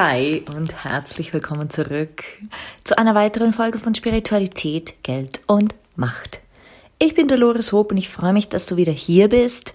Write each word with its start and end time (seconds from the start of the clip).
Hi 0.00 0.44
und 0.54 0.84
herzlich 0.84 1.32
willkommen 1.32 1.70
zurück 1.70 2.22
zu 2.84 2.96
einer 2.96 3.16
weiteren 3.16 3.52
Folge 3.52 3.78
von 3.78 3.96
Spiritualität, 3.96 5.02
Geld 5.02 5.40
und 5.48 5.74
Macht. 5.96 6.38
Ich 7.00 7.16
bin 7.16 7.26
Dolores 7.26 7.72
Hope 7.72 7.94
und 7.94 7.98
ich 7.98 8.08
freue 8.08 8.32
mich, 8.32 8.48
dass 8.48 8.66
du 8.66 8.76
wieder 8.76 8.92
hier 8.92 9.28
bist. 9.28 9.74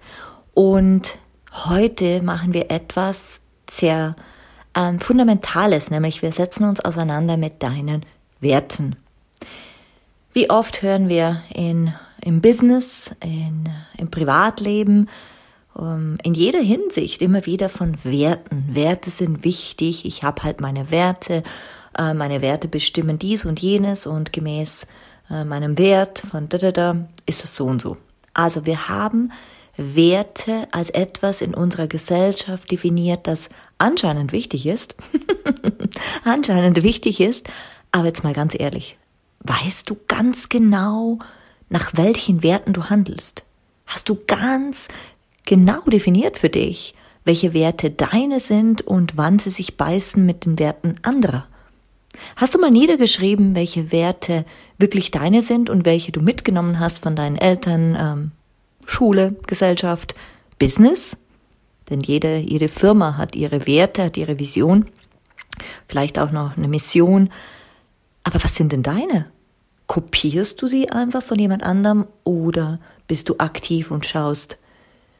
Und 0.54 1.18
heute 1.66 2.22
machen 2.22 2.54
wir 2.54 2.72
etwas 2.72 3.42
sehr 3.70 4.16
ähm, 4.74 5.02
Fundamentales, 5.02 5.92
nämlich 5.92 6.22
wir 6.22 6.32
setzen 6.32 6.70
uns 6.70 6.80
auseinander 6.80 7.36
mit 7.36 7.62
deinen 7.62 8.06
Werten. 8.40 8.96
Wie 10.32 10.50
oft 10.50 10.84
hören 10.84 11.10
wir 11.10 11.42
in, 11.54 11.94
im 12.22 12.40
Business, 12.40 13.14
in, 13.22 13.68
im 13.98 14.10
Privatleben, 14.10 15.10
in 15.76 16.34
jeder 16.34 16.62
Hinsicht 16.62 17.22
immer 17.22 17.46
wieder 17.46 17.68
von 17.68 17.96
Werten. 18.04 18.66
Werte 18.70 19.10
sind 19.10 19.44
wichtig, 19.44 20.06
ich 20.06 20.24
habe 20.24 20.44
halt 20.44 20.62
meine 20.62 20.92
Werte, 20.92 21.44
äh, 21.98 22.14
meine 22.14 22.42
Werte 22.42 22.68
bestimmen 22.68 23.18
dies 23.18 23.46
und 23.46 23.60
jenes 23.60 24.06
und 24.06 24.34
gemäß 24.34 24.88
äh, 25.30 25.44
meinem 25.44 25.78
Wert 25.78 26.20
von 26.20 26.48
da 26.50 26.58
da 26.58 26.72
da 26.72 27.08
ist 27.26 27.44
es 27.44 27.56
so 27.56 27.66
und 27.66 27.82
so. 27.82 27.98
Also 28.34 28.66
wir 28.66 28.88
haben 28.88 29.32
Werte 29.76 30.68
als 30.72 30.92
etwas 30.92 31.42
in 31.42 31.56
unserer 31.56 31.88
Gesellschaft 31.88 32.70
definiert, 32.70 33.26
das 33.26 33.50
anscheinend 33.80 34.32
wichtig 34.32 34.68
ist, 34.68 34.96
anscheinend 36.24 36.84
wichtig 36.84 37.20
ist, 37.20 37.48
aber 37.92 38.08
jetzt 38.08 38.24
mal 38.24 38.34
ganz 38.34 38.54
ehrlich, 38.58 38.98
weißt 39.40 39.90
du 39.90 39.98
ganz 40.08 40.50
genau, 40.50 41.18
nach 41.70 41.94
welchen 41.96 42.44
Werten 42.44 42.74
du 42.74 42.86
handelst? 42.90 43.44
Hast 43.88 44.10
du 44.10 44.18
ganz 44.28 44.88
genau 45.46 45.82
definiert 45.82 46.38
für 46.38 46.50
dich, 46.50 46.96
welche 47.26 47.54
Werte 47.54 47.90
deine 47.90 48.40
sind 48.40 48.82
und 48.82 49.18
wann 49.18 49.40
sie 49.40 49.50
sich 49.50 49.78
beißen 49.78 50.26
mit 50.26 50.46
den 50.46 50.60
Werten 50.60 50.96
anderer. 51.02 51.48
Hast 52.36 52.54
du 52.54 52.60
mal 52.60 52.72
niedergeschrieben, 52.72 53.56
welche 53.56 53.92
Werte 53.92 54.46
wirklich 54.78 55.12
deine 55.12 55.42
sind 55.42 55.70
und 55.70 55.86
welche 55.86 56.12
du 56.12 56.22
mitgenommen 56.22 56.80
hast 56.80 57.00
von 57.00 57.16
deinen 57.16 57.38
Eltern, 57.38 57.98
ähm, 58.00 58.32
Schule, 58.86 59.36
Gesellschaft, 59.48 60.16
Business? 60.60 61.18
Denn 61.90 62.02
jede, 62.02 62.38
jede 62.38 62.68
Firma 62.68 63.18
hat 63.18 63.36
ihre 63.36 63.66
Werte, 63.68 64.04
hat 64.04 64.18
ihre 64.18 64.40
Vision, 64.40 64.86
vielleicht 65.88 66.20
auch 66.20 66.32
noch 66.32 66.58
eine 66.58 66.68
Mission. 66.68 67.30
Aber 68.24 68.44
was 68.44 68.56
sind 68.56 68.72
denn 68.72 68.84
deine? 68.84 69.28
Kopierst 69.88 70.62
du 70.62 70.68
sie 70.68 70.90
einfach 70.90 71.24
von 71.24 71.38
jemand 71.38 71.64
anderem 71.64 72.06
oder 72.24 72.80
bist 73.08 73.30
du 73.30 73.36
aktiv 73.40 73.92
und 73.92 74.06
schaust, 74.06 74.58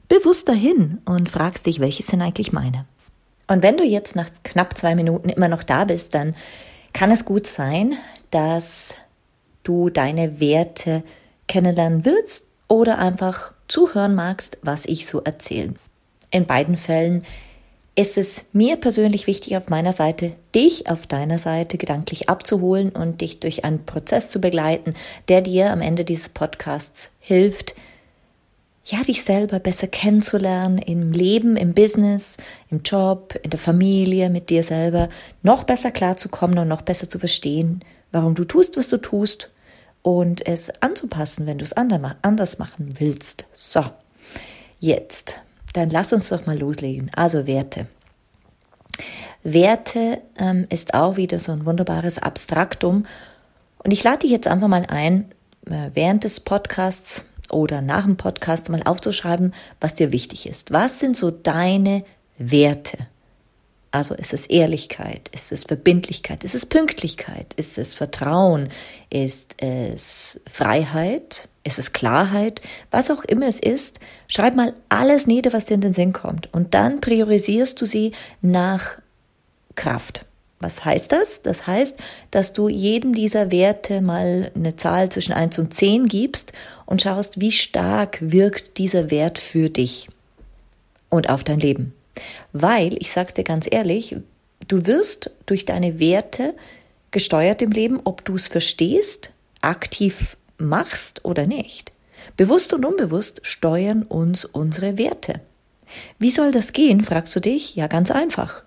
bewusst 0.08 0.50
dahin 0.50 1.02
und 1.06 1.30
fragst 1.30 1.66
dich, 1.66 1.80
welche 1.80 2.04
sind 2.04 2.22
eigentlich 2.22 2.52
meine. 2.54 2.86
Und 3.48 3.64
wenn 3.64 3.78
du 3.78 3.84
jetzt 3.84 4.16
nach 4.16 4.30
knapp 4.44 4.78
zwei 4.78 4.96
Minuten 4.96 5.30
immer 5.30 5.48
noch 5.48 5.64
da 5.64 5.86
bist, 5.86 6.16
dann 6.16 6.36
kann 6.94 7.12
es 7.12 7.26
gut 7.26 7.48
sein, 7.48 7.96
dass 8.32 8.96
du 9.64 9.90
deine 9.90 10.40
Werte 10.40 11.04
kennenlernen 11.48 12.06
willst 12.06 12.48
oder 12.68 13.00
einfach 13.00 13.54
zuhören 13.68 14.16
magst, 14.16 14.58
was 14.62 14.86
ich 14.86 15.08
so 15.08 15.22
erzähle. 15.22 15.74
In 16.32 16.46
beiden 16.46 16.78
Fällen 16.78 17.24
ist 17.96 18.18
es 18.18 18.46
mir 18.54 18.78
persönlich 18.78 19.28
wichtig, 19.28 19.56
auf 19.56 19.70
meiner 19.70 19.94
Seite, 19.94 20.32
dich 20.56 20.90
auf 20.90 21.06
deiner 21.06 21.38
Seite 21.38 21.78
gedanklich 21.78 22.28
abzuholen 22.28 22.90
und 22.90 23.22
dich 23.22 23.40
durch 23.40 23.66
einen 23.66 23.86
Prozess 23.86 24.32
zu 24.32 24.42
begleiten, 24.42 24.96
der 25.28 25.42
dir 25.42 25.72
am 25.72 25.82
Ende 25.82 26.04
dieses 26.04 26.30
Podcasts 26.30 27.12
hilft, 27.20 27.76
ja, 28.86 29.02
dich 29.04 29.24
selber 29.24 29.60
besser 29.60 29.88
kennenzulernen 29.88 30.78
im 30.78 31.12
Leben, 31.12 31.56
im 31.56 31.74
Business, 31.74 32.38
im 32.70 32.82
Job, 32.84 33.40
in 33.42 33.50
der 33.50 33.60
Familie, 33.60 34.30
mit 34.30 34.50
dir 34.50 34.64
selber, 34.64 35.10
noch 35.42 35.64
besser 35.64 35.92
klarzukommen 35.92 36.60
und 36.60 36.68
noch 36.68 36.82
besser 36.82 37.10
zu 37.10 37.18
verstehen, 37.18 37.84
warum 38.12 38.36
du 38.36 38.44
tust, 38.44 38.76
was 38.76 38.90
du 38.90 38.98
tust 38.98 39.50
und 40.02 40.46
es 40.46 40.70
anzupassen, 40.82 41.48
wenn 41.48 41.60
du 41.60 41.64
es 41.64 41.74
anders 41.74 42.60
machen 42.60 42.90
willst. 43.00 43.46
So, 43.54 43.86
jetzt, 44.80 45.36
dann 45.72 45.90
lass 45.90 46.12
uns 46.12 46.30
doch 46.30 46.46
mal 46.46 46.60
loslegen. 46.60 47.10
Also 47.16 47.48
Werte. 47.48 47.88
Werte 49.44 50.22
ähm, 50.38 50.68
ist 50.70 50.94
auch 50.94 51.16
wieder 51.16 51.40
so 51.40 51.54
ein 51.54 51.66
wunderbares 51.66 52.20
Abstraktum. 52.20 53.06
Und 53.78 53.92
ich 53.92 54.04
lade 54.04 54.20
dich 54.20 54.32
jetzt 54.32 54.48
einfach 54.48 54.68
mal 54.68 54.86
ein, 54.88 55.32
äh, 55.66 55.90
während 55.94 56.26
des 56.26 56.42
Podcasts 56.42 57.26
oder 57.52 57.82
nach 57.82 58.06
dem 58.06 58.18
Podcast 58.18 58.70
mal 58.70 58.84
aufzuschreiben, 58.84 59.54
was 59.80 59.94
dir 59.94 60.12
wichtig 60.12 60.48
ist. 60.48 60.72
Was 60.72 61.00
sind 61.00 61.18
so 61.18 61.32
deine 61.32 62.04
Werte? 62.38 63.08
Also 63.92 64.16
ist 64.16 64.34
es 64.34 64.48
Ehrlichkeit, 64.48 65.30
ist 65.34 65.52
es 65.52 65.66
Verbindlichkeit, 65.66 66.44
ist 66.44 66.56
es 66.56 66.66
Pünktlichkeit, 66.66 67.54
ist 67.58 67.78
es 67.78 67.94
Vertrauen, 67.94 68.70
ist 69.12 69.62
es 69.62 70.42
Freiheit, 70.52 71.48
ist 71.64 71.78
es 71.78 71.94
Klarheit, 71.94 72.60
was 72.90 73.12
auch 73.12 73.24
immer 73.24 73.48
es 73.48 73.60
ist, 73.60 74.00
schreib 74.28 74.56
mal 74.56 74.74
alles 74.90 75.28
nieder, 75.28 75.54
was 75.54 75.66
dir 75.66 75.76
in 75.76 75.82
den 75.82 75.94
Sinn 75.94 76.12
kommt. 76.12 76.52
Und 76.52 76.74
dann 76.74 77.02
priorisierst 77.02 77.80
du 77.80 77.86
sie 77.86 78.14
nach 78.42 78.98
Kraft. 79.76 80.26
Was 80.64 80.86
heißt 80.86 81.12
das? 81.12 81.42
Das 81.42 81.68
heißt, 81.68 81.98
dass 82.32 82.54
du 82.54 82.70
jedem 82.70 83.14
dieser 83.14 83.52
Werte 83.52 84.02
mal 84.02 84.50
eine 84.56 84.78
Zahl 84.78 85.10
zwischen 85.10 85.34
1 85.34 85.60
und 85.60 85.74
10 85.74 86.08
gibst 86.08 86.54
und 86.86 87.02
schaust, 87.02 87.42
wie 87.42 87.52
stark 87.52 88.18
wirkt 88.22 88.78
dieser 88.78 89.12
Wert 89.12 89.40
für 89.40 89.70
dich 89.70 90.08
und 91.10 91.30
auf 91.30 91.44
dein 91.44 91.60
Leben. 91.60 91.94
Weil, 92.54 92.96
ich 93.00 93.12
sag's 93.12 93.34
dir 93.34 93.44
ganz 93.44 93.68
ehrlich, 93.70 94.16
du 94.70 94.86
wirst 94.86 95.32
durch 95.46 95.66
deine 95.66 96.00
Werte 96.00 96.56
gesteuert 97.12 97.62
im 97.62 97.72
Leben, 97.72 98.00
ob 98.06 98.24
du 98.24 98.36
es 98.36 98.48
verstehst, 98.48 99.32
aktiv 99.62 100.38
machst 100.58 101.26
oder 101.26 101.46
nicht. 101.46 101.92
Bewusst 102.38 102.72
und 102.72 102.86
unbewusst 102.86 103.42
steuern 103.44 104.04
uns 104.04 104.46
unsere 104.46 104.98
Werte. 104.98 105.42
Wie 106.20 106.32
soll 106.32 106.52
das 106.52 106.72
gehen, 106.72 107.02
fragst 107.02 107.36
du 107.36 107.42
dich? 107.42 107.76
Ja, 107.76 107.88
ganz 107.88 108.12
einfach. 108.12 108.64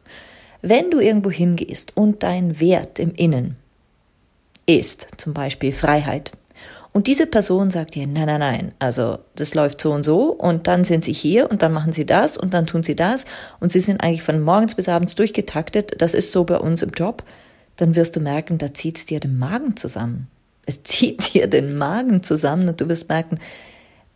Wenn 0.69 0.91
du 0.91 0.99
irgendwo 0.99 1.31
hingehst 1.31 1.97
und 1.97 2.25
dein 2.25 2.59
Wert 2.59 2.99
im 2.99 3.15
Innen 3.15 3.55
ist 4.67 5.07
zum 5.17 5.33
Beispiel 5.33 5.71
Freiheit 5.71 6.33
und 6.93 7.07
diese 7.07 7.29
Person 7.29 7.71
sagt 7.71 7.95
dir, 7.95 8.09
nein, 8.09 8.27
nein, 8.27 8.41
nein, 8.41 8.73
also 8.81 9.21
das 9.37 9.55
läuft 9.55 9.81
so 9.81 9.93
und 9.93 10.03
so 10.03 10.33
und 10.33 10.67
dann 10.67 10.83
sind 10.83 11.05
sie 11.05 11.13
hier 11.13 11.49
und 11.53 11.63
dann 11.63 11.73
machen 11.73 11.93
sie 11.93 12.05
das 12.05 12.37
und 12.37 12.53
dann 12.53 12.67
tun 12.67 12.83
sie 12.83 12.97
das 12.97 13.27
und 13.61 13.71
sie 13.71 13.79
sind 13.79 14.03
eigentlich 14.03 14.25
von 14.25 14.41
morgens 14.41 14.75
bis 14.75 14.89
abends 14.89 15.15
durchgetaktet, 15.15 16.03
das 16.03 16.15
ist 16.15 16.33
so 16.33 16.43
bei 16.43 16.59
uns 16.59 16.83
im 16.83 16.91
Job, 16.91 17.23
dann 17.77 17.95
wirst 17.95 18.17
du 18.17 18.21
merken, 18.21 18.59
da 18.59 18.75
zieht 18.75 18.99
es 18.99 19.07
dir 19.07 19.21
den 19.21 19.39
Magen 19.39 19.77
zusammen. 19.77 20.27
Es 20.65 20.83
zieht 20.83 21.33
dir 21.33 21.47
den 21.47 21.79
Magen 21.79 22.25
zusammen 22.25 22.69
und 22.69 22.81
du 22.81 22.89
wirst 22.89 23.09
merken, 23.09 23.39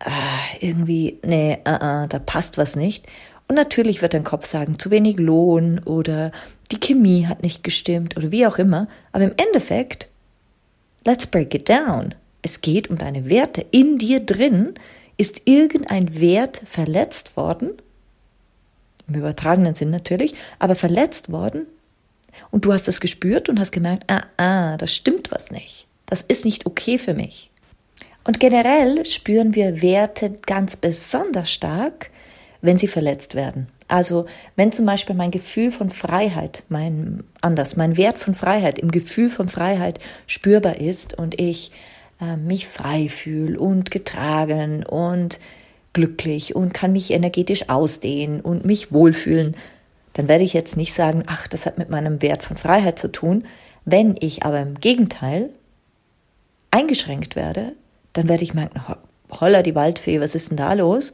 ah, 0.01 0.11
irgendwie, 0.59 1.21
nee, 1.25 1.59
uh, 1.69 1.75
uh, 1.75 2.07
da 2.09 2.19
passt 2.19 2.59
was 2.59 2.75
nicht. 2.75 3.07
Und 3.51 3.57
natürlich 3.57 4.01
wird 4.01 4.15
dein 4.15 4.23
Kopf 4.23 4.47
sagen, 4.47 4.79
zu 4.79 4.93
wenig 4.93 5.19
Lohn 5.19 5.81
oder 5.81 6.31
die 6.71 6.79
Chemie 6.79 7.27
hat 7.27 7.43
nicht 7.43 7.65
gestimmt 7.65 8.17
oder 8.17 8.31
wie 8.31 8.47
auch 8.47 8.59
immer. 8.59 8.87
Aber 9.11 9.25
im 9.25 9.35
Endeffekt, 9.37 10.07
let's 11.05 11.27
break 11.27 11.53
it 11.53 11.69
down. 11.69 12.15
Es 12.43 12.61
geht 12.61 12.91
um 12.91 12.97
deine 12.97 13.29
Werte. 13.29 13.67
In 13.73 13.99
dir 13.99 14.21
drin 14.21 14.75
ist 15.17 15.43
irgendein 15.47 16.21
Wert 16.21 16.63
verletzt 16.65 17.37
worden. 17.37 17.73
Im 19.09 19.17
übertragenen 19.17 19.75
Sinn 19.75 19.91
natürlich, 19.91 20.37
aber 20.61 20.77
verletzt 20.77 21.33
worden. 21.33 21.67
Und 22.53 22.65
du 22.65 22.73
hast 22.73 22.87
es 22.87 23.01
gespürt 23.01 23.49
und 23.49 23.59
hast 23.59 23.73
gemerkt, 23.73 24.05
ah, 24.07 24.27
ah, 24.37 24.77
das 24.77 24.95
stimmt 24.95 25.33
was 25.33 25.51
nicht. 25.51 25.89
Das 26.07 26.23
ist 26.23 26.45
nicht 26.45 26.67
okay 26.67 26.99
für 26.99 27.15
mich. 27.15 27.51
Und 28.23 28.39
generell 28.39 29.05
spüren 29.07 29.57
wir 29.57 29.83
Werte 29.83 30.39
ganz 30.47 30.77
besonders 30.77 31.51
stark, 31.51 32.11
wenn 32.63 32.79
sie 32.79 32.89
verletzt 32.89 33.35
werden. 33.35 33.69
Also 33.89 34.27
wenn 34.57 34.73
zum 34.73 34.87
Beispiel 34.87 35.17
mein 35.17 35.31
Gefühl 35.31 35.73
von 35.73 35.91
Freiheit, 35.91 36.63
mein 36.69 37.25
anders, 37.41 37.77
mein 37.77 37.97
Wert 37.97 38.19
von 38.19 38.35
Freiheit 38.35 38.79
im 38.79 38.91
Gefühl 38.91 39.31
von 39.31 39.49
Freiheit 39.49 39.99
spürbar 40.27 40.77
ist 40.81 41.19
und 41.19 41.41
ich 41.41 41.73
äh, 42.21 42.37
mich 42.37 42.69
frei 42.69 43.09
fühle 43.09 43.59
und 43.59 43.91
getragen 43.91 44.85
und 44.85 45.41
glücklich 45.93 46.55
und 46.55 46.73
kann 46.73 46.93
mich 46.93 47.11
energetisch 47.13 47.69
ausdehnen 47.69 48.41
und 48.41 48.65
mich 48.65 48.93
wohlfühlen, 48.93 49.57
dann 50.13 50.29
werde 50.29 50.45
ich 50.45 50.53
jetzt 50.53 50.77
nicht 50.77 50.95
sagen, 50.95 51.25
ach, 51.27 51.49
das 51.49 51.67
hat 51.67 51.79
mit 51.79 51.91
meinem 51.91 52.23
Wert 52.23 52.43
von 52.43 52.57
Freiheit 52.57 52.99
zu 52.99 53.11
tun. 53.11 53.45
Wenn 53.85 54.17
ich 54.21 54.45
aber 54.45 54.61
im 54.61 54.75
Gegenteil 54.75 55.51
eingeschränkt 56.71 57.37
werde, 57.37 57.73
dann 58.13 58.29
werde 58.29 58.45
ich 58.45 58.55
merken, 58.55 58.81
holla 59.31 59.63
die 59.63 59.75
Waldfee, 59.75 60.21
was 60.21 60.35
ist 60.35 60.51
denn 60.51 60.57
da 60.57 60.73
los? 60.75 61.13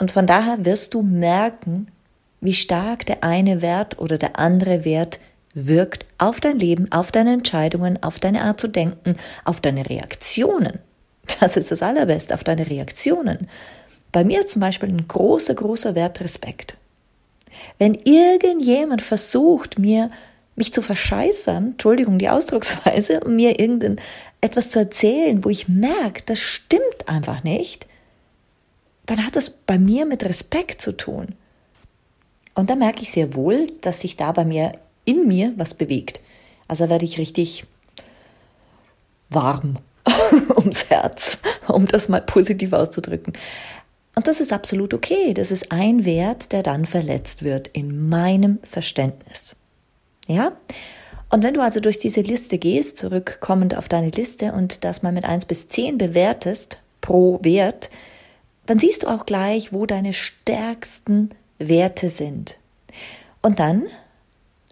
Und 0.00 0.10
von 0.10 0.26
daher 0.26 0.64
wirst 0.64 0.94
du 0.94 1.02
merken, 1.02 1.88
wie 2.40 2.54
stark 2.54 3.04
der 3.06 3.22
eine 3.22 3.60
Wert 3.60 3.98
oder 3.98 4.16
der 4.18 4.38
andere 4.38 4.84
Wert 4.84 5.20
wirkt 5.54 6.06
auf 6.16 6.40
dein 6.40 6.58
Leben, 6.58 6.90
auf 6.90 7.12
deine 7.12 7.34
Entscheidungen, 7.34 8.02
auf 8.02 8.18
deine 8.18 8.42
Art 8.42 8.60
zu 8.60 8.68
denken, 8.68 9.16
auf 9.44 9.60
deine 9.60 9.88
Reaktionen. 9.88 10.80
Das 11.38 11.56
ist 11.56 11.70
das 11.70 11.82
Allerbeste, 11.82 12.34
auf 12.34 12.42
deine 12.42 12.68
Reaktionen. 12.68 13.46
Bei 14.10 14.24
mir 14.24 14.46
zum 14.46 14.60
Beispiel 14.60 14.88
ein 14.88 15.06
großer, 15.06 15.54
großer 15.54 15.94
Wert 15.94 16.20
Respekt. 16.20 16.76
Wenn 17.78 17.94
irgendjemand 17.94 19.02
versucht, 19.02 19.78
mir 19.78 20.10
mich 20.56 20.72
zu 20.72 20.82
verscheißern, 20.82 21.72
Entschuldigung 21.72 22.18
die 22.18 22.28
Ausdrucksweise, 22.28 23.20
mir 23.26 23.60
irgendein 23.60 24.00
etwas 24.40 24.70
zu 24.70 24.78
erzählen, 24.78 25.44
wo 25.44 25.50
ich 25.50 25.68
merke, 25.68 26.22
das 26.26 26.38
stimmt 26.38 27.06
einfach 27.06 27.44
nicht, 27.44 27.86
dann 29.10 29.26
hat 29.26 29.34
das 29.34 29.50
bei 29.50 29.76
mir 29.76 30.06
mit 30.06 30.24
Respekt 30.24 30.80
zu 30.80 30.96
tun. 30.96 31.34
Und 32.54 32.70
da 32.70 32.76
merke 32.76 33.02
ich 33.02 33.10
sehr 33.10 33.34
wohl, 33.34 33.66
dass 33.80 34.02
sich 34.02 34.16
da 34.16 34.30
bei 34.30 34.44
mir 34.44 34.70
in 35.04 35.26
mir 35.26 35.52
was 35.56 35.74
bewegt. 35.74 36.20
Also 36.68 36.88
werde 36.88 37.04
ich 37.04 37.18
richtig 37.18 37.64
warm 39.28 39.78
ums 40.56 40.90
Herz, 40.90 41.38
um 41.66 41.88
das 41.88 42.08
mal 42.08 42.20
positiv 42.20 42.72
auszudrücken. 42.72 43.32
Und 44.14 44.28
das 44.28 44.40
ist 44.40 44.52
absolut 44.52 44.94
okay. 44.94 45.34
Das 45.34 45.50
ist 45.50 45.72
ein 45.72 46.04
Wert, 46.04 46.52
der 46.52 46.62
dann 46.62 46.86
verletzt 46.86 47.42
wird 47.42 47.66
in 47.66 48.08
meinem 48.08 48.60
Verständnis. 48.62 49.56
Ja? 50.28 50.52
Und 51.30 51.42
wenn 51.42 51.54
du 51.54 51.62
also 51.62 51.80
durch 51.80 51.98
diese 51.98 52.20
Liste 52.20 52.58
gehst, 52.58 52.98
zurückkommend 52.98 53.76
auf 53.76 53.88
deine 53.88 54.10
Liste 54.10 54.52
und 54.52 54.84
das 54.84 55.02
mal 55.02 55.10
mit 55.10 55.24
1 55.24 55.46
bis 55.46 55.68
10 55.68 55.98
bewertest 55.98 56.78
pro 57.00 57.40
Wert, 57.42 57.90
dann 58.70 58.78
siehst 58.78 59.02
du 59.02 59.08
auch 59.08 59.26
gleich, 59.26 59.72
wo 59.72 59.84
deine 59.84 60.12
stärksten 60.12 61.30
Werte 61.58 62.08
sind. 62.08 62.56
Und 63.42 63.58
dann 63.58 63.86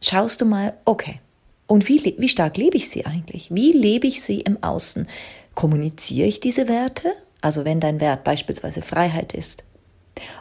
schaust 0.00 0.41
du 0.41 0.45
mal, 0.45 0.75
okay, 0.85 1.19
und 1.67 1.89
wie, 1.89 2.15
wie 2.17 2.29
stark 2.29 2.56
lebe 2.56 2.77
ich 2.77 2.91
sie 2.91 3.06
eigentlich? 3.06 3.53
Wie 3.53 3.73
lebe 3.73 4.06
ich 4.06 4.23
sie 4.23 4.41
im 4.41 4.62
Außen? 4.62 5.09
Kommuniziere 5.56 6.29
ich 6.29 6.39
diese 6.39 6.69
Werte? 6.69 7.12
Also 7.41 7.65
wenn 7.65 7.81
dein 7.81 8.00
Wert 8.00 8.23
beispielsweise 8.23 8.83
Freiheit 8.83 9.33
ist 9.33 9.65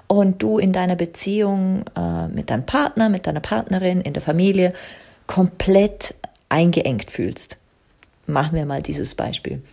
und 0.05 0.43
du 0.43 0.59
in 0.59 0.71
deiner 0.71 0.95
Beziehung 0.95 1.83
äh, 1.95 2.27
mit 2.27 2.51
deinem 2.51 2.67
Partner, 2.67 3.09
mit 3.09 3.25
deiner 3.25 3.39
Partnerin, 3.39 4.01
in 4.01 4.13
der 4.13 4.21
Familie 4.21 4.73
komplett 5.25 6.13
eingeengt 6.47 7.09
fühlst. 7.09 7.57
Machen 8.27 8.55
wir 8.55 8.67
mal 8.67 8.83
dieses 8.83 9.15
Beispiel. 9.15 9.63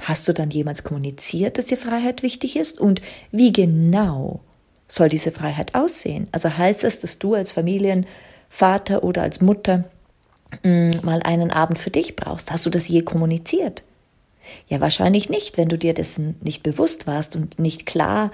Hast 0.00 0.28
du 0.28 0.32
dann 0.32 0.50
jemals 0.50 0.82
kommuniziert, 0.82 1.58
dass 1.58 1.66
dir 1.66 1.76
Freiheit 1.76 2.22
wichtig 2.22 2.56
ist? 2.56 2.80
Und 2.80 3.00
wie 3.32 3.52
genau 3.52 4.40
soll 4.88 5.08
diese 5.08 5.30
Freiheit 5.30 5.74
aussehen? 5.74 6.28
Also 6.32 6.56
heißt 6.56 6.84
es, 6.84 7.00
dass 7.00 7.18
du 7.18 7.34
als 7.34 7.52
Familienvater 7.52 9.04
oder 9.04 9.22
als 9.22 9.40
Mutter 9.40 9.84
mm, 10.62 10.90
mal 11.02 11.22
einen 11.22 11.50
Abend 11.50 11.78
für 11.78 11.90
dich 11.90 12.16
brauchst? 12.16 12.50
Hast 12.50 12.66
du 12.66 12.70
das 12.70 12.88
je 12.88 13.02
kommuniziert? 13.02 13.82
Ja, 14.68 14.80
wahrscheinlich 14.80 15.28
nicht, 15.28 15.58
wenn 15.58 15.68
du 15.68 15.78
dir 15.78 15.94
dessen 15.94 16.36
nicht 16.40 16.62
bewusst 16.62 17.06
warst 17.06 17.36
und 17.36 17.58
nicht 17.58 17.86
klar 17.86 18.30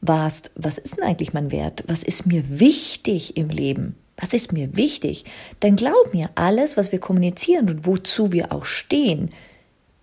warst, 0.00 0.50
was 0.54 0.78
ist 0.78 0.96
denn 0.96 1.04
eigentlich 1.04 1.32
mein 1.32 1.50
Wert? 1.50 1.84
Was 1.86 2.02
ist 2.02 2.26
mir 2.26 2.60
wichtig 2.60 3.36
im 3.36 3.48
Leben? 3.48 3.96
Was 4.16 4.34
ist 4.34 4.52
mir 4.52 4.76
wichtig? 4.76 5.24
Denn 5.62 5.76
glaub 5.76 6.12
mir, 6.12 6.28
alles, 6.34 6.76
was 6.76 6.92
wir 6.92 7.00
kommunizieren 7.00 7.70
und 7.70 7.86
wozu 7.86 8.32
wir 8.32 8.52
auch 8.52 8.66
stehen, 8.66 9.30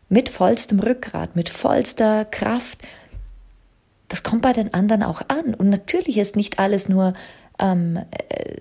mit 0.09 0.29
vollstem 0.29 0.79
Rückgrat, 0.79 1.35
mit 1.35 1.49
vollster 1.49 2.25
Kraft, 2.25 2.79
das 4.07 4.23
kommt 4.23 4.41
bei 4.41 4.53
den 4.53 4.73
anderen 4.73 5.03
auch 5.03 5.21
an. 5.27 5.53
Und 5.53 5.69
natürlich 5.69 6.17
ist 6.17 6.35
nicht 6.35 6.59
alles 6.59 6.87
nur 6.87 7.13
ähm, 7.59 7.97
äh, 8.29 8.55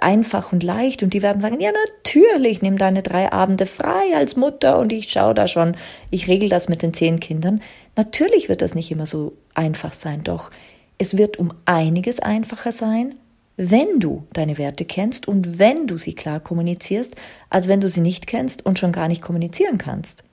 einfach 0.00 0.52
und 0.52 0.62
leicht 0.62 1.02
und 1.02 1.12
die 1.14 1.22
werden 1.22 1.40
sagen, 1.40 1.60
ja 1.60 1.70
natürlich, 1.72 2.62
nimm 2.62 2.78
deine 2.78 3.02
drei 3.02 3.32
Abende 3.32 3.66
frei 3.66 4.14
als 4.16 4.36
Mutter 4.36 4.78
und 4.78 4.92
ich 4.92 5.10
schaue 5.10 5.34
da 5.34 5.46
schon, 5.46 5.76
ich 6.10 6.28
regel 6.28 6.48
das 6.48 6.68
mit 6.68 6.82
den 6.82 6.94
zehn 6.94 7.20
Kindern. 7.20 7.60
Natürlich 7.96 8.48
wird 8.48 8.62
das 8.62 8.74
nicht 8.74 8.90
immer 8.90 9.06
so 9.06 9.34
einfach 9.54 9.92
sein, 9.92 10.22
doch 10.24 10.50
es 10.98 11.16
wird 11.16 11.38
um 11.38 11.52
einiges 11.66 12.20
einfacher 12.20 12.72
sein, 12.72 13.14
wenn 13.56 14.00
du 14.00 14.26
deine 14.32 14.56
Werte 14.56 14.86
kennst 14.86 15.28
und 15.28 15.58
wenn 15.58 15.86
du 15.86 15.98
sie 15.98 16.14
klar 16.14 16.40
kommunizierst, 16.40 17.14
als 17.50 17.68
wenn 17.68 17.80
du 17.80 17.88
sie 17.88 18.00
nicht 18.00 18.26
kennst 18.26 18.64
und 18.64 18.78
schon 18.78 18.92
gar 18.92 19.08
nicht 19.08 19.20
kommunizieren 19.20 19.76
kannst. 19.76 20.24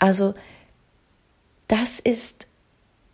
Also, 0.00 0.34
das 1.68 2.00
ist 2.00 2.48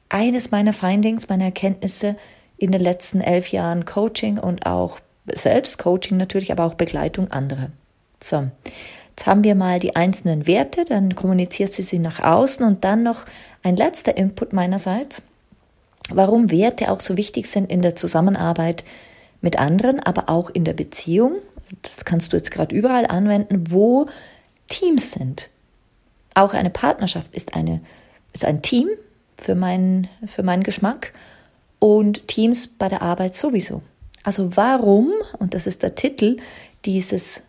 eines 0.08 0.50
meiner 0.50 0.72
Findings, 0.72 1.28
meiner 1.28 1.44
Erkenntnisse 1.44 2.16
in 2.56 2.72
den 2.72 2.80
letzten 2.80 3.20
elf 3.20 3.48
Jahren 3.48 3.84
Coaching 3.84 4.38
und 4.38 4.64
auch 4.64 4.98
Selbstcoaching 5.30 6.16
natürlich, 6.16 6.52
aber 6.52 6.64
auch 6.64 6.74
Begleitung 6.74 7.30
anderer. 7.30 7.70
So, 8.22 8.48
jetzt 9.10 9.26
haben 9.26 9.44
wir 9.44 9.54
mal 9.54 9.78
die 9.78 9.96
einzelnen 9.96 10.46
Werte, 10.46 10.84
dann 10.84 11.14
kommunizierst 11.14 11.78
du 11.78 11.82
sie 11.82 11.98
nach 11.98 12.20
außen 12.20 12.64
und 12.64 12.84
dann 12.84 13.02
noch 13.02 13.26
ein 13.62 13.76
letzter 13.76 14.16
Input 14.16 14.52
meinerseits, 14.52 15.22
warum 16.08 16.50
Werte 16.50 16.90
auch 16.90 17.00
so 17.00 17.16
wichtig 17.16 17.48
sind 17.48 17.70
in 17.70 17.82
der 17.82 17.96
Zusammenarbeit 17.96 18.84
mit 19.40 19.58
anderen, 19.58 20.00
aber 20.00 20.28
auch 20.28 20.50
in 20.50 20.64
der 20.64 20.72
Beziehung. 20.72 21.34
Das 21.82 22.04
kannst 22.04 22.32
du 22.32 22.36
jetzt 22.36 22.52
gerade 22.52 22.74
überall 22.74 23.06
anwenden, 23.06 23.70
wo 23.70 24.06
Teams 24.68 25.10
sind. 25.10 25.50
Auch 26.36 26.52
eine 26.52 26.68
Partnerschaft 26.68 27.34
ist 27.34 27.54
eine 27.54 27.80
ist 28.34 28.44
ein 28.44 28.60
Team 28.60 28.90
für 29.38 29.54
meinen 29.54 30.06
für 30.26 30.42
meinen 30.42 30.64
Geschmack 30.64 31.14
und 31.78 32.28
Teams 32.28 32.66
bei 32.66 32.90
der 32.90 33.00
Arbeit 33.00 33.34
sowieso. 33.34 33.80
Also 34.22 34.54
warum, 34.54 35.10
und 35.38 35.54
das 35.54 35.66
ist 35.66 35.82
der 35.82 35.94
Titel 35.94 36.36
dieses 36.84 37.40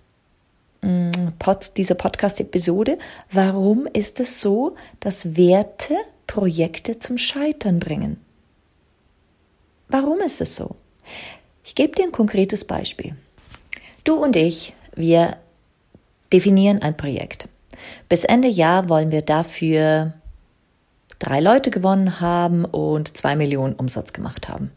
mm, 0.82 1.10
Pod, 1.38 1.74
dieser 1.76 1.96
Podcast-Episode, 1.96 2.98
warum 3.30 3.88
ist 3.92 4.22
es 4.22 4.40
so, 4.40 4.78
dass 5.02 5.36
Werte 5.36 5.96
Projekte 6.26 6.98
zum 6.98 7.18
Scheitern 7.18 7.80
bringen? 7.80 8.22
Warum 9.90 10.20
ist 10.20 10.40
es 10.40 10.56
so? 10.56 10.78
Ich 11.66 11.76
gebe 11.76 11.94
dir 11.94 12.06
ein 12.06 12.14
konkretes 12.14 12.64
Beispiel. 12.64 13.18
Du 14.06 14.16
und 14.16 14.38
ich, 14.38 14.74
wir 14.96 15.36
definieren 16.32 16.82
ein 16.82 16.96
Projekt. 16.96 17.50
Bis 18.10 18.24
Ende 18.24 18.48
Jahr 18.48 18.90
wollen 18.90 19.12
wir 19.12 19.22
dafür 19.22 20.14
drei 21.20 21.40
Leute 21.40 21.70
gewonnen 21.70 22.20
haben 22.20 22.66
und 22.66 23.18
zwei 23.18 23.36
Millionen 23.36 23.74
Umsatz 23.74 24.14
gemacht 24.14 24.50
haben. 24.50 24.72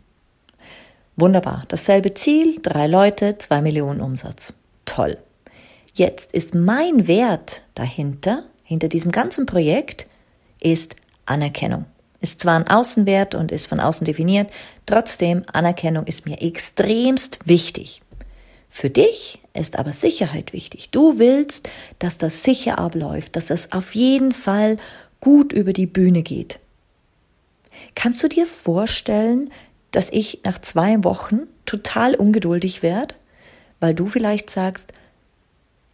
Wunderbar. 1.16 1.64
Dasselbe 1.68 2.14
Ziel, 2.14 2.60
drei 2.62 2.86
Leute, 2.86 3.36
zwei 3.38 3.60
Millionen 3.60 4.00
Umsatz. 4.00 4.54
Toll. 4.86 5.18
Jetzt 5.92 6.32
ist 6.32 6.54
mein 6.54 7.06
Wert 7.08 7.62
dahinter, 7.74 8.44
hinter 8.62 8.88
diesem 8.88 9.12
ganzen 9.12 9.44
Projekt, 9.44 10.06
ist 10.60 10.96
Anerkennung. 11.26 11.84
Ist 12.20 12.40
zwar 12.40 12.56
ein 12.56 12.68
Außenwert 12.68 13.34
und 13.34 13.50
ist 13.50 13.66
von 13.66 13.80
außen 13.80 14.04
definiert, 14.04 14.50
trotzdem 14.86 15.42
Anerkennung 15.52 16.06
ist 16.06 16.26
mir 16.26 16.40
extremst 16.40 17.38
wichtig. 17.44 18.02
Für 18.68 18.90
dich 18.90 19.40
ist 19.54 19.78
aber 19.78 19.92
Sicherheit 19.92 20.52
wichtig. 20.52 20.90
Du 20.90 21.18
willst, 21.18 21.68
dass 21.98 22.18
das 22.18 22.42
sicher 22.42 22.78
abläuft, 22.78 23.36
dass 23.36 23.50
es 23.50 23.72
auf 23.72 23.94
jeden 23.94 24.32
Fall 24.32 24.78
gut 25.20 25.52
über 25.52 25.72
die 25.72 25.86
Bühne 25.86 26.22
geht. 26.22 26.60
Kannst 27.94 28.22
du 28.22 28.28
dir 28.28 28.46
vorstellen, 28.46 29.50
dass 29.90 30.10
ich 30.10 30.40
nach 30.44 30.60
zwei 30.60 31.02
Wochen 31.04 31.40
total 31.66 32.14
ungeduldig 32.14 32.82
werde, 32.82 33.14
weil 33.80 33.94
du 33.94 34.06
vielleicht 34.06 34.50
sagst, 34.50 34.92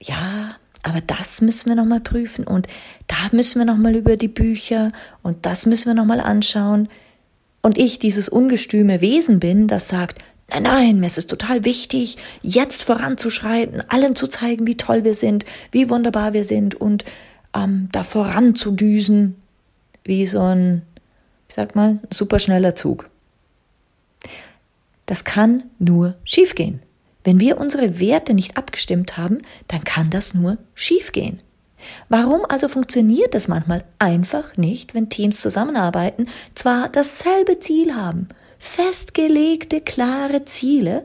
ja, 0.00 0.56
aber 0.82 1.00
das 1.00 1.40
müssen 1.40 1.68
wir 1.68 1.74
nochmal 1.74 2.00
prüfen 2.00 2.46
und 2.46 2.68
da 3.06 3.16
müssen 3.32 3.58
wir 3.58 3.64
nochmal 3.64 3.96
über 3.96 4.16
die 4.16 4.28
Bücher 4.28 4.92
und 5.22 5.46
das 5.46 5.66
müssen 5.66 5.86
wir 5.86 5.94
nochmal 5.94 6.20
anschauen. 6.20 6.88
Und 7.62 7.78
ich 7.78 7.98
dieses 7.98 8.28
ungestüme 8.28 9.00
Wesen 9.00 9.40
bin, 9.40 9.66
das 9.66 9.88
sagt, 9.88 10.22
nein, 10.48 10.62
nein, 10.62 11.00
mir 11.00 11.06
ist 11.06 11.18
es 11.18 11.26
total 11.26 11.64
wichtig, 11.64 12.16
jetzt 12.42 12.82
voranzuschreiten, 12.82 13.82
allen 13.88 14.16
zu 14.16 14.28
zeigen, 14.28 14.66
wie 14.66 14.76
toll 14.76 15.04
wir 15.04 15.14
sind, 15.14 15.44
wie 15.72 15.90
wunderbar 15.90 16.32
wir 16.32 16.44
sind 16.44 16.74
und 16.74 17.04
ähm, 17.54 17.88
da 17.92 18.04
voranzudüsen, 18.04 19.36
wie 20.04 20.26
so 20.26 20.40
ein, 20.40 20.82
ich 21.48 21.54
sag 21.54 21.74
mal, 21.74 21.98
superschneller 22.10 22.74
Zug. 22.74 23.08
Das 25.06 25.24
kann 25.24 25.64
nur 25.78 26.16
schiefgehen. 26.24 26.82
Wenn 27.24 27.40
wir 27.40 27.58
unsere 27.58 27.98
Werte 27.98 28.34
nicht 28.34 28.56
abgestimmt 28.56 29.16
haben, 29.16 29.38
dann 29.68 29.82
kann 29.82 30.10
das 30.10 30.34
nur 30.34 30.58
schiefgehen. 30.74 31.40
Warum 32.08 32.44
also 32.48 32.68
funktioniert 32.68 33.34
es 33.34 33.48
manchmal 33.48 33.84
einfach 33.98 34.56
nicht, 34.56 34.94
wenn 34.94 35.08
Teams 35.08 35.40
zusammenarbeiten, 35.40 36.28
zwar 36.54 36.88
dasselbe 36.88 37.58
Ziel 37.58 37.94
haben, 37.94 38.28
festgelegte, 38.58 39.80
klare 39.80 40.44
Ziele, 40.44 41.04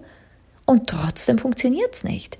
und 0.65 0.87
trotzdem 0.87 1.37
funktioniert 1.37 1.93
es 1.95 2.03
nicht? 2.03 2.37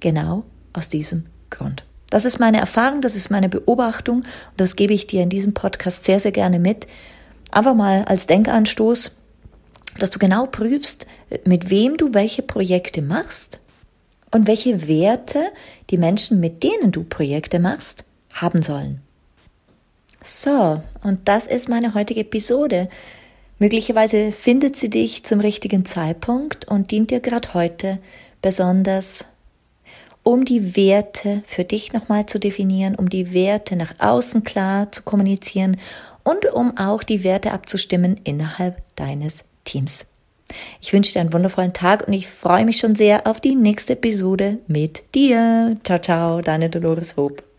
Genau 0.00 0.44
aus 0.72 0.88
diesem 0.88 1.26
Grund. 1.48 1.84
Das 2.10 2.24
ist 2.24 2.40
meine 2.40 2.58
Erfahrung, 2.58 3.00
das 3.00 3.14
ist 3.14 3.30
meine 3.30 3.48
Beobachtung 3.48 4.18
und 4.18 4.26
das 4.56 4.76
gebe 4.76 4.92
ich 4.92 5.06
dir 5.06 5.22
in 5.22 5.30
diesem 5.30 5.54
Podcast 5.54 6.04
sehr, 6.04 6.20
sehr 6.20 6.32
gerne 6.32 6.58
mit. 6.58 6.86
Einfach 7.50 7.74
mal 7.74 8.04
als 8.04 8.26
Denkanstoß, 8.26 9.12
dass 9.98 10.10
du 10.10 10.18
genau 10.18 10.46
prüfst, 10.46 11.06
mit 11.44 11.70
wem 11.70 11.96
du 11.96 12.14
welche 12.14 12.42
Projekte 12.42 13.00
machst 13.00 13.60
und 14.32 14.46
welche 14.46 14.88
Werte 14.88 15.50
die 15.90 15.98
Menschen, 15.98 16.40
mit 16.40 16.62
denen 16.62 16.92
du 16.92 17.04
Projekte 17.04 17.58
machst, 17.58 18.04
haben 18.32 18.62
sollen. 18.62 19.00
So, 20.22 20.82
und 21.02 21.26
das 21.26 21.46
ist 21.46 21.68
meine 21.68 21.94
heutige 21.94 22.20
Episode. 22.20 22.88
Möglicherweise 23.60 24.32
findet 24.32 24.76
sie 24.76 24.88
dich 24.88 25.22
zum 25.24 25.38
richtigen 25.38 25.84
Zeitpunkt 25.84 26.66
und 26.66 26.90
dient 26.90 27.10
dir 27.10 27.20
gerade 27.20 27.52
heute 27.52 27.98
besonders, 28.40 29.26
um 30.22 30.46
die 30.46 30.76
Werte 30.76 31.42
für 31.46 31.64
dich 31.64 31.92
nochmal 31.92 32.24
zu 32.24 32.40
definieren, 32.40 32.94
um 32.94 33.10
die 33.10 33.34
Werte 33.34 33.76
nach 33.76 33.94
außen 33.98 34.44
klar 34.44 34.90
zu 34.90 35.02
kommunizieren 35.02 35.76
und 36.24 36.46
um 36.46 36.78
auch 36.78 37.02
die 37.02 37.22
Werte 37.22 37.52
abzustimmen 37.52 38.18
innerhalb 38.24 38.82
deines 38.96 39.44
Teams. 39.64 40.06
Ich 40.80 40.94
wünsche 40.94 41.12
dir 41.12 41.20
einen 41.20 41.34
wundervollen 41.34 41.74
Tag 41.74 42.08
und 42.08 42.14
ich 42.14 42.28
freue 42.28 42.64
mich 42.64 42.78
schon 42.78 42.94
sehr 42.94 43.26
auf 43.26 43.42
die 43.42 43.54
nächste 43.54 43.92
Episode 43.92 44.58
mit 44.68 45.02
dir. 45.14 45.76
Ciao, 45.84 45.98
ciao, 45.98 46.40
deine 46.40 46.70
Dolores 46.70 47.18
Hope. 47.18 47.49